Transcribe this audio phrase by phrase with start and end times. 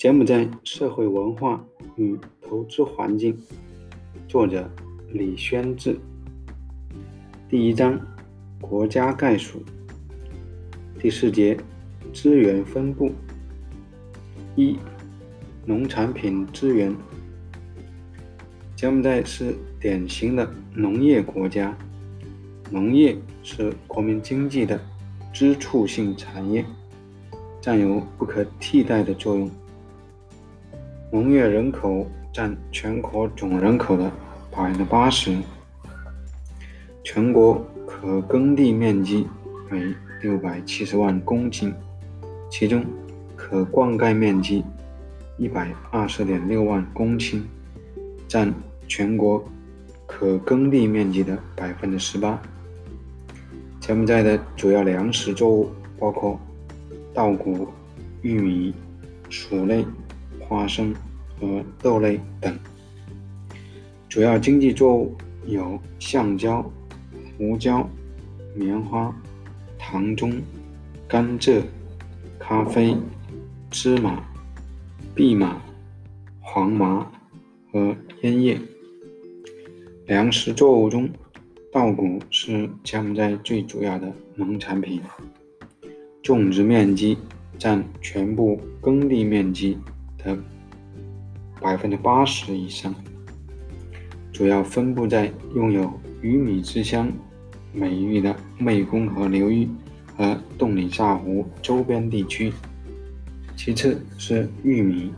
[0.00, 1.62] 柬埔寨社会文化
[1.96, 3.38] 与投资环境，
[4.26, 4.66] 作者
[5.12, 5.94] 李宣志。
[7.50, 8.00] 第一章
[8.62, 9.62] 国家概述，
[10.98, 11.54] 第四节
[12.14, 13.12] 资源分布。
[14.56, 14.78] 一、
[15.66, 16.96] 农产品资源。
[18.74, 21.76] 柬埔寨是典型的农业国家，
[22.70, 24.80] 农业是国民经济的
[25.30, 26.64] 支柱性产业，
[27.60, 29.50] 占有不可替代的作用。
[31.10, 34.10] 农业人口占全国总人口的
[34.50, 35.36] 百分之八十，
[37.02, 39.26] 全国可耕地面积
[39.70, 41.72] 为六百七十万公顷，
[42.48, 42.84] 其中
[43.36, 44.64] 可灌溉面积
[45.36, 47.42] 一百二十点六万公顷，
[48.26, 48.52] 占。
[48.88, 49.40] 全国
[50.04, 52.42] 可耕地面积的百分之十八。
[53.78, 56.36] 柬埔寨的主要粮食作物包括
[57.14, 57.68] 稻谷、
[58.22, 58.74] 玉米、
[59.28, 59.86] 薯类、
[60.50, 60.92] 花生
[61.38, 62.58] 和豆类等。
[64.08, 65.14] 主要经济作物
[65.46, 66.68] 有橡胶、
[67.38, 67.88] 胡椒、
[68.52, 69.14] 棉花、
[69.78, 70.42] 糖棕、
[71.06, 71.62] 甘蔗、
[72.36, 72.96] 咖啡、
[73.70, 74.20] 芝麻、
[75.14, 75.62] 蓖麻、
[76.40, 77.08] 黄麻
[77.72, 78.60] 和烟叶。
[80.06, 81.08] 粮食作物中，
[81.70, 85.00] 稻谷是柬埔寨最主要的农产品，
[86.20, 87.16] 种植面积
[87.56, 89.78] 占全部耕地面积
[90.24, 90.38] 的
[91.60, 92.94] 百分之八十以上，
[94.32, 97.10] 主要分布在拥有“鱼米之乡”
[97.72, 99.68] 美誉的湄公河流域
[100.16, 102.52] 和洞里萨湖周边地区。
[103.56, 105.12] 其次是玉米，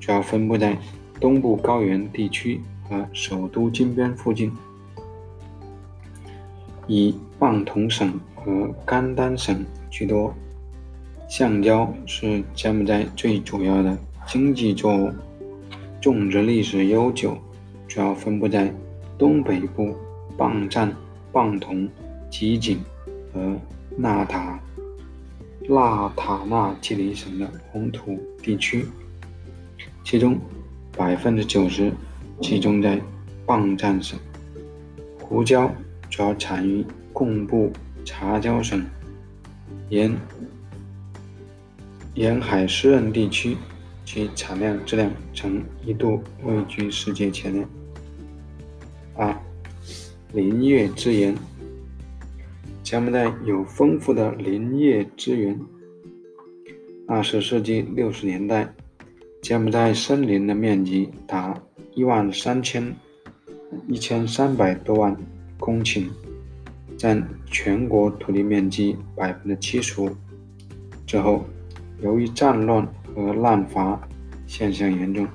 [0.00, 0.76] 主要分布在
[1.20, 2.60] 东部高原地区。
[2.88, 4.52] 和首都金边附近，
[6.86, 10.32] 以棒同省和甘丹省居多。
[11.28, 15.12] 橡胶是柬埔寨最主要的经济作物，
[16.00, 17.38] 种植历史悠久，
[17.86, 18.72] 主要分布在
[19.16, 19.94] 东北部
[20.36, 20.94] 棒站、
[21.32, 21.88] 棒同、
[22.30, 22.80] 吉井
[23.32, 23.56] 和
[23.96, 24.60] 纳塔
[25.68, 28.84] 纳塔纳基林省的红土地区，
[30.04, 30.38] 其中
[30.96, 31.92] 百分之九十。
[32.38, 33.00] 集中在
[33.46, 34.18] 棒站省，
[35.18, 35.72] 胡椒
[36.10, 37.72] 主要产于贡布
[38.04, 38.84] 茶礁省
[39.88, 40.14] 沿
[42.12, 43.56] 沿海湿润地区，
[44.06, 47.66] 其产量质量曾一度位居世界前列。
[49.16, 49.36] 二、
[50.32, 51.34] 林业资源，
[52.84, 55.60] 柬埔寨有丰富的林业资源。
[57.08, 58.72] 二十世纪六十年代，
[59.42, 61.60] 柬埔寨森林的面积达。
[61.94, 62.94] 一万三千
[63.88, 65.16] 一千三百多万
[65.58, 66.08] 公顷，
[66.98, 70.10] 占全国土地面积百分之七十五。
[71.06, 71.46] 之后，
[72.02, 73.98] 由于战乱和滥伐
[74.46, 75.26] 现象严重，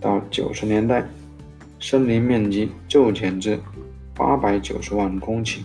[0.00, 1.06] 到九十年代，
[1.78, 3.60] 森林面积骤减至
[4.14, 5.58] 八百九十万公顷，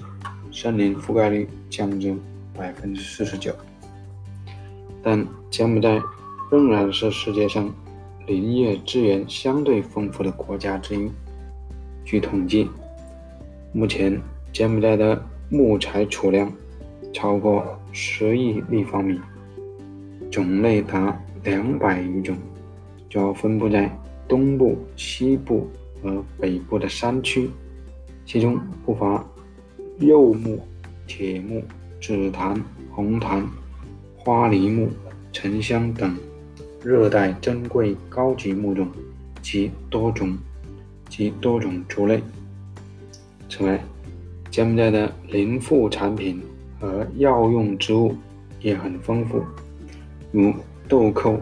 [0.51, 2.13] 森林覆盖率降至
[2.53, 3.55] 百分之四十九。
[5.01, 6.01] 但柬埔寨
[6.51, 7.73] 仍然是世界上。
[8.27, 11.09] 林业资源相对丰富的国家之一。
[12.05, 12.69] 据统计，
[13.73, 14.21] 目前
[14.53, 16.51] 柬埔寨的木材储量
[17.11, 19.19] 超过十亿立方米，
[20.29, 22.37] 种类达两百余种，
[23.09, 23.91] 主要分布在
[24.27, 25.67] 东部、西部
[25.99, 27.49] 和北部的山区，
[28.23, 29.25] 其中不乏
[29.97, 30.61] 柚木、
[31.07, 31.63] 铁木、
[31.99, 33.43] 紫檀、红檀、
[34.15, 34.89] 花梨木、
[35.33, 36.15] 沉香等。
[36.83, 38.87] 热带珍贵高级木种
[39.41, 40.37] 及多种
[41.09, 42.21] 及多种族类。
[43.49, 43.83] 此外，
[44.51, 46.41] 柬埔寨的林副产品
[46.79, 48.15] 和药用植物
[48.61, 49.43] 也很丰富，
[50.31, 50.53] 如
[50.89, 51.39] 豆蔻、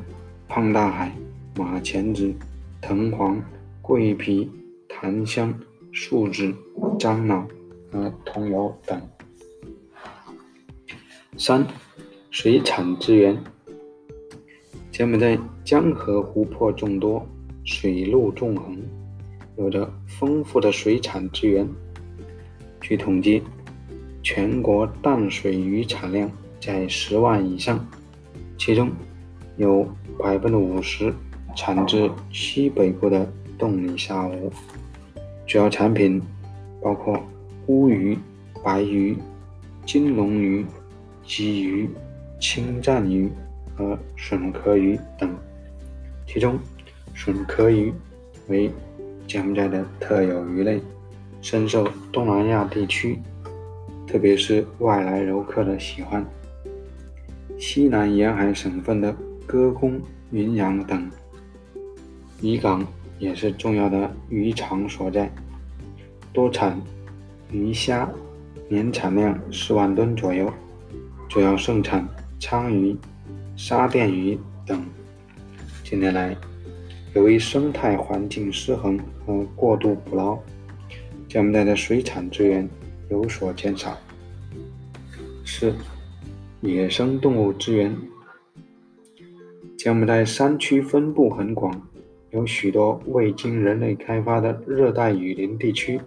[0.49, 1.09] 胖大海、
[1.55, 2.33] 马钱子、
[2.81, 3.41] 藤黄、
[3.81, 4.51] 桂皮、
[4.89, 5.57] 檀香、
[5.93, 6.53] 树脂、
[6.99, 7.47] 樟脑
[7.89, 9.01] 和桐油等。
[11.37, 11.65] 三、
[12.29, 13.41] 水产资源。
[14.91, 17.25] 柬埔寨江河湖泊众多，
[17.63, 18.77] 水陆纵横，
[19.57, 21.65] 有着丰富的水产资源。
[22.81, 23.41] 据统计，
[24.21, 26.29] 全国淡水鱼产量
[26.59, 27.87] 在十万以上，
[28.57, 28.91] 其中
[29.57, 29.87] 有
[30.17, 31.13] 百分之五十
[31.55, 34.51] 产自西北部的洞里沙湖。
[35.45, 36.21] 主要产品
[36.81, 37.21] 包括
[37.67, 38.17] 乌鱼、
[38.63, 39.17] 白鱼、
[39.85, 40.65] 金龙鱼、
[41.25, 41.89] 鲫鱼、
[42.39, 43.29] 清湛鱼。
[43.77, 45.29] 和笋壳鱼等，
[46.25, 46.57] 其中
[47.13, 47.93] 笋壳鱼
[48.47, 48.71] 为
[49.27, 50.81] 柬埔寨的特有鱼类，
[51.43, 53.19] 深受东南亚地区，
[54.07, 56.25] 特别是外来游客的喜欢。
[57.59, 59.15] 西南沿海省份的
[59.47, 59.99] 歌功
[60.29, 61.09] 云阳等。
[62.41, 62.85] 渔港
[63.17, 65.31] 也是重要的渔场所在，
[66.33, 66.79] 多产
[67.49, 68.07] 鱼虾，
[68.67, 70.51] 年产量十万吨左右，
[71.29, 72.05] 主要盛产
[72.39, 72.95] 鲳鱼、
[73.55, 74.85] 沙甸鱼等。
[75.81, 76.35] 近年来，
[77.15, 80.37] 由于生态环境失衡和过度捕捞，
[81.29, 82.67] 柬埔寨的水产资源
[83.09, 83.97] 有所减少。
[85.45, 85.73] 四、
[86.59, 87.97] 野生动物资源。
[89.77, 91.71] 柬埔寨山区分布很广。
[92.31, 96.01] 有许多未经人类开发的热带雨林地区，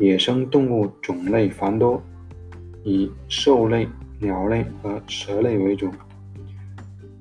[0.00, 2.02] 野生动物种类繁多，
[2.82, 3.88] 以兽类、
[4.18, 5.88] 鸟类和蛇类为主，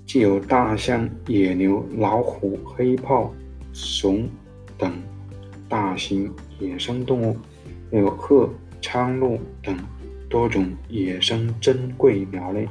[0.08, 3.32] 既有大象、野牛、老虎、黑豹、
[3.72, 4.28] 熊
[4.76, 4.92] 等
[5.70, 7.38] 大型野生动物，
[7.92, 8.50] 又有鹤、
[8.82, 9.78] 苍鹭等
[10.28, 12.68] 多种野生珍贵鸟类，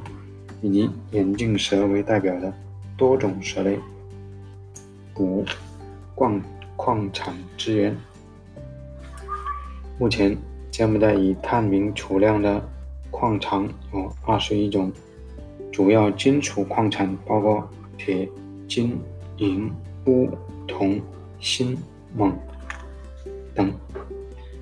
[0.61, 2.53] 以及眼镜蛇为代表的
[2.99, 3.79] 多种蛇类。
[5.17, 5.45] 五、
[6.15, 6.41] 矿
[6.75, 7.95] 矿产资源。
[9.97, 10.37] 目前，
[10.69, 12.61] 柬埔寨以探明储量的
[13.09, 14.91] 矿场有二十一种，
[15.71, 18.29] 主要金属矿产包括铁、
[18.67, 18.99] 金、
[19.37, 19.71] 银、
[20.05, 20.29] 钨、
[20.67, 21.01] 铜、
[21.39, 21.77] 锌、
[22.17, 22.33] 锰
[23.55, 23.67] 等；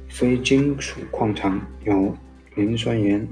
[0.07, 2.15] 非金属矿产有
[2.55, 3.27] 磷酸盐、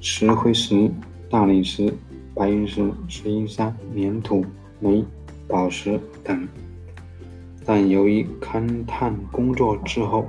[0.00, 0.90] 石灰石、
[1.30, 1.92] 大理石、
[2.34, 4.44] 白云石、石英砂、粘土、
[4.80, 5.04] 煤。
[5.46, 6.48] 宝石等，
[7.66, 10.26] 但由于勘探工作滞后，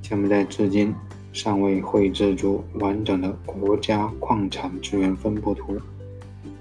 [0.00, 0.94] 柬埔寨至今
[1.32, 5.76] 尚未绘制出完整的国家矿产资源分布图。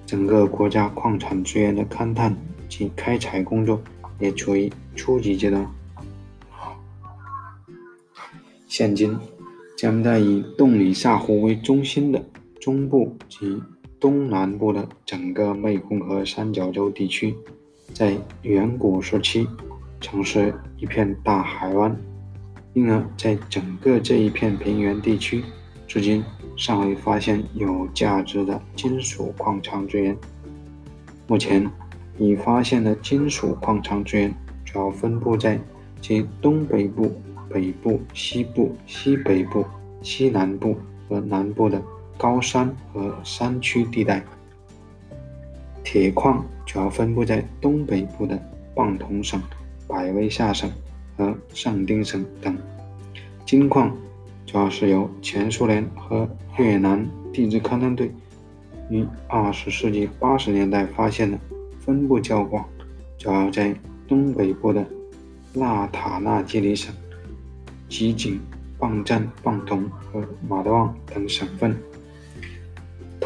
[0.04, 2.36] 整个国家矿产资源的勘探
[2.68, 3.80] 及开采工作
[4.19, 5.63] 也处于初级阶段。
[8.68, 9.16] 现今，
[9.77, 12.25] 柬埔寨以洞里萨湖为中心的
[12.60, 13.62] 中部及
[14.06, 17.36] 东南部的整个湄公河三角洲地区。
[17.92, 19.48] 在远古时期，
[20.00, 22.00] 曾是一片大海湾，
[22.75, 25.44] 因而，在整个这一片平原地区，
[25.88, 26.24] 至今
[26.56, 30.16] 尚未发现有价值的金属矿藏资源。
[31.25, 31.68] 目前
[32.19, 34.31] 已发现的金属矿藏资源
[34.63, 35.60] 主要分布在
[36.00, 37.12] 其东北部、
[37.50, 39.66] 北部、西部、西北部、
[40.04, 40.75] 西南部
[41.10, 41.81] 和南部的
[42.17, 44.23] 高山和山区地带。
[45.83, 48.41] 铁矿主要分布在东北部的
[48.73, 49.41] 棒同省、
[49.88, 50.71] 百威下省
[51.15, 52.57] 和上丁省等。
[53.45, 53.95] 金矿
[54.45, 56.27] 主要是由前苏联和
[56.57, 58.12] 越南地质勘探队
[58.89, 61.39] 于二十世纪八十年代发现的，
[61.79, 62.65] 分布较广，
[63.17, 63.75] 主要在
[64.07, 64.85] 东北部的
[65.53, 66.94] 纳塔纳基里省、
[67.88, 68.39] 吉井、
[68.79, 71.77] 棒站、棒同和马德旺等省份。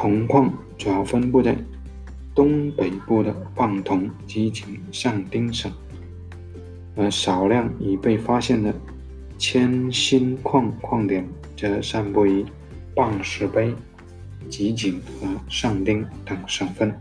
[0.01, 1.53] 铜矿主要分布在。
[2.33, 5.69] 东北部的棒同及井上丁省，
[6.95, 8.73] 而少量已被发现的
[9.37, 12.45] 铅锌矿矿点则散布于
[12.95, 13.75] 棒石碑、
[14.47, 16.97] 吉井和上丁等省份。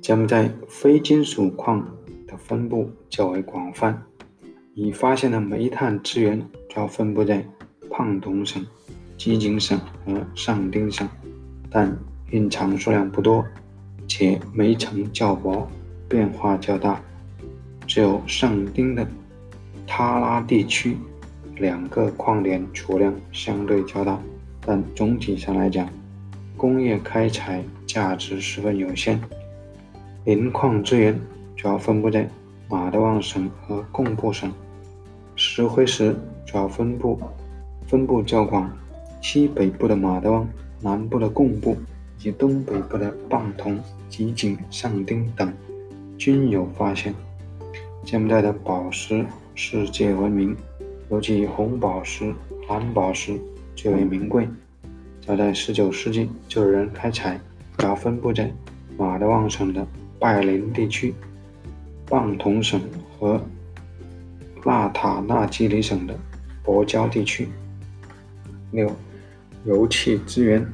[0.00, 1.84] 柬埔寨非金属矿
[2.28, 4.00] 的分布较为广泛，
[4.74, 6.38] 已发现的煤炭资源
[6.68, 7.44] 主要分布在
[7.90, 8.64] 胖铜省、
[9.16, 11.08] 基井省和上丁省，
[11.70, 11.96] 但。
[12.32, 13.46] 蕴藏数量不多，
[14.08, 15.70] 且煤层较薄，
[16.08, 17.00] 变化较大。
[17.86, 19.06] 只有上丁的
[19.86, 20.96] 塔拉地区
[21.54, 24.18] 两个矿点储量相对较大，
[24.60, 25.88] 但总体上来讲，
[26.56, 29.20] 工业开采价值十分有限。
[30.24, 31.16] 磷矿资源
[31.54, 32.28] 主要分布在
[32.68, 34.52] 马德旺省和贡布省，
[35.36, 36.12] 石灰石
[36.44, 37.20] 主要分布
[37.86, 38.68] 分布较广，
[39.28, 40.48] 西北部的马德旺，
[40.80, 41.76] 南部的贡布。
[42.16, 43.78] 及东北部的棒同、
[44.08, 45.52] 吉井、上丁等
[46.16, 47.12] 均有发现。
[48.04, 50.56] 柬埔寨的宝石世界闻名，
[51.10, 52.32] 尤其红宝石、
[52.68, 53.38] 蓝宝石
[53.74, 54.48] 最为名贵。
[55.20, 57.38] 早在19世纪就有人开采，
[57.76, 58.48] 主要分布在
[58.96, 59.84] 马德旺省的
[60.20, 61.12] 拜林地区、
[62.08, 62.80] 棒同省
[63.18, 63.40] 和
[64.64, 66.16] 纳塔纳基里省的
[66.62, 67.48] 博交地区。
[68.70, 68.90] 六、
[69.66, 70.66] 油气资源。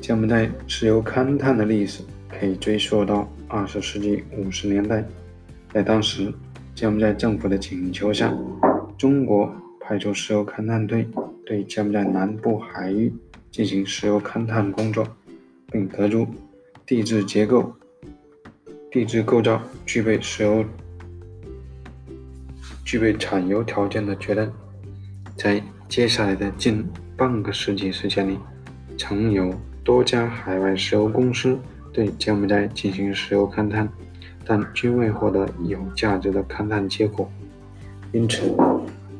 [0.00, 5.04] 柬埔寨石油勘探的历史可以追溯到二十世纪五十年代，
[5.72, 6.32] 在当时，
[6.74, 8.34] 柬埔寨政府的请求下，
[8.98, 11.06] 中国派出石油勘探队
[11.46, 13.12] 对柬埔寨南部海域
[13.50, 15.06] 进行石油勘探工作，
[15.70, 16.26] 并得出
[16.84, 17.72] 地质结构、
[18.90, 20.64] 地质构造具备石油、
[22.84, 24.50] 具备产油条件的结论。
[25.36, 26.84] 在接下来的近
[27.16, 28.38] 半个世纪时间里，
[28.96, 29.54] 曾有
[29.84, 31.58] 多家海外石油公司
[31.92, 33.88] 对柬埔寨进行石油勘探，
[34.44, 37.30] 但均未获得有价值的勘探结果。
[38.12, 38.54] 因此，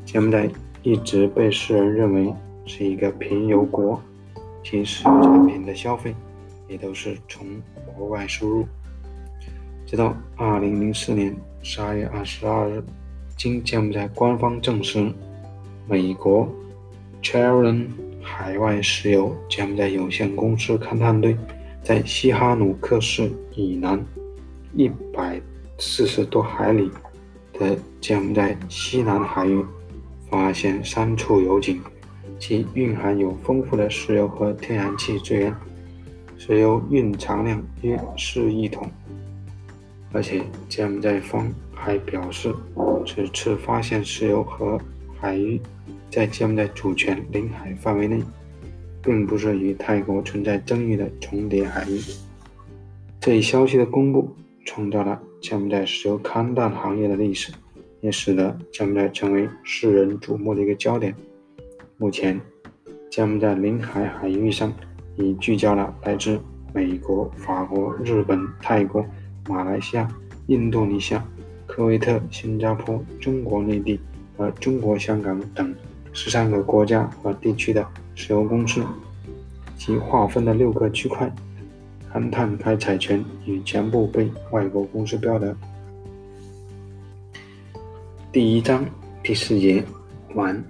[0.05, 0.49] 柬埔寨
[0.81, 2.33] 一直被世人认为
[2.65, 4.01] 是一个贫油国，
[4.63, 6.15] 其石油产品的消费
[6.67, 7.45] 也都是从
[7.95, 8.65] 国外输入。
[9.85, 12.83] 直到2004年12月22日，
[13.37, 15.11] 经柬埔寨官方证实，
[15.87, 16.49] 美国
[17.23, 17.87] Chevron
[18.21, 21.35] 海外石油柬埔寨有限公司勘探队
[21.81, 24.05] 在西哈努克市以南
[24.75, 25.41] 一百
[25.79, 26.91] 四十多海里
[27.53, 29.65] 的柬埔寨西南海域
[30.29, 31.81] 发现三处油井，
[32.37, 35.55] 其蕴含有丰富的石油和天然气资源，
[36.37, 38.89] 石油蕴藏量约四亿桶。
[40.11, 42.53] 而且柬埔寨方还表示，
[43.07, 44.79] 此次发现石油和
[45.19, 45.61] 海域
[46.13, 48.21] 在柬埔寨主权领海范围内，
[49.01, 51.99] 并不是与泰国存在争议的重叠海域。
[53.19, 54.31] 这一消息的公布，
[54.63, 57.51] 创造了柬埔寨石油勘探行业的历史，
[57.99, 61.15] 也使得柬埔寨成为世人瞩目的一个焦点。
[61.97, 62.39] 目前，
[63.09, 64.71] 柬埔寨领海海域上
[65.15, 66.39] 已聚焦了来自
[66.75, 69.03] 美国、法国、日本、泰国。
[69.49, 70.07] 马来西亚、
[70.45, 71.27] 印度尼西亚、
[71.65, 73.99] 科威特、新加坡、中国内地
[74.37, 75.73] 和中国香港等
[76.13, 78.85] 十三个国家和地区的石油公司，
[79.77, 81.29] 其划分的六个区块，
[82.13, 85.55] 勘探开采权已全部被外国公司标的。
[88.31, 88.85] 第一章
[89.21, 89.83] 第四节
[90.35, 90.63] 完。